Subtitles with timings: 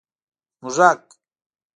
[0.61, 1.03] 🐁 موږک